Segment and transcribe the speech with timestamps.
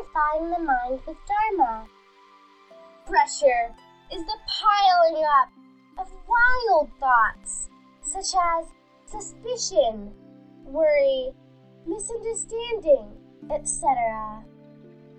[0.00, 1.86] purifying the mind with Dharma.
[3.06, 3.74] Pressure
[4.12, 5.48] is the piling up
[5.98, 7.68] of wild thoughts,
[8.02, 8.66] such as
[9.06, 10.12] suspicion,
[10.64, 11.32] worry,
[11.86, 13.08] misunderstanding,
[13.50, 14.44] etc.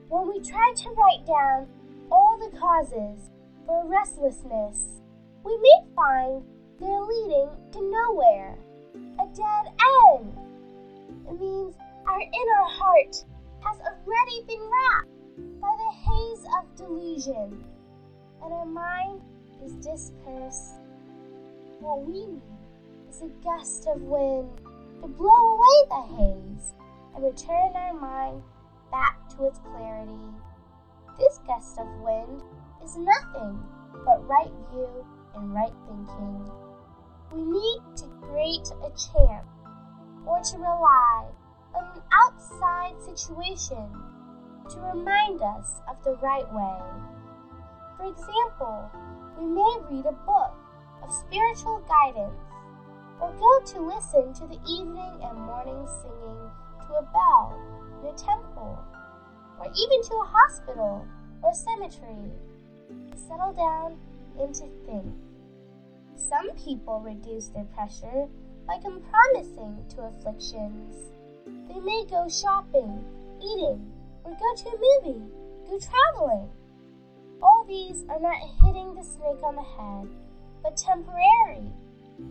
[0.10, 1.68] When we try to write down
[2.12, 3.30] all the causes
[3.66, 5.02] for restlessness,
[5.44, 6.44] we may find
[6.80, 8.58] they're leading to nowhere,
[8.96, 9.74] a dead
[10.10, 10.38] end.
[11.30, 11.76] It means
[12.08, 13.24] our inner heart
[13.62, 17.64] has already been wrapped by the haze of delusion,
[18.44, 19.22] and our mind
[19.64, 20.80] is dispersed.
[21.80, 22.42] What we need
[23.10, 24.50] is a gust of wind
[25.02, 26.74] to blow away the haze
[27.16, 28.44] and return our mind
[28.92, 30.30] back to its clarity.
[31.18, 32.42] This gust of wind
[32.84, 33.64] is nothing
[34.06, 36.52] but right view and right thinking.
[37.32, 39.46] We need to create a chant
[40.26, 41.26] or to rely
[41.74, 42.02] on
[42.42, 43.88] outside situation
[44.70, 46.80] to remind us of the right way.
[47.98, 48.90] For example,
[49.40, 50.54] we may read a book
[51.04, 52.40] of spiritual guidance
[53.20, 56.50] or go to listen to the evening and morning singing
[56.88, 57.62] to a bell
[58.02, 58.80] in a temple
[59.60, 61.06] or even to a hospital
[61.44, 62.32] or cemetery.
[63.12, 63.98] to Settle down
[64.40, 65.14] and to think.
[66.16, 68.28] Some people reduce their pressure
[68.66, 71.12] by compromising to afflictions.
[71.46, 73.04] They may go shopping,
[73.40, 73.92] eating,
[74.24, 75.22] or go to a movie,
[75.70, 76.50] go traveling.
[77.42, 80.08] All these are not hitting the snake on the head,
[80.62, 81.72] but temporary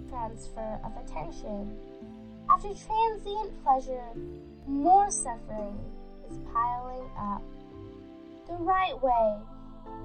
[0.08, 1.77] transfer of attention.
[2.48, 4.08] After transient pleasure,
[4.66, 5.78] more suffering
[6.31, 7.42] is piling up.
[8.47, 9.38] The right way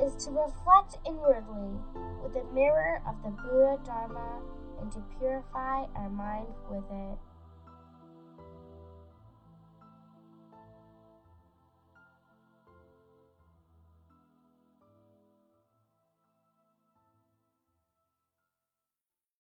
[0.06, 1.80] is to reflect inwardly
[2.24, 4.40] with the mirror of the Buddha Dharma
[4.82, 7.18] and to purify our mind with it.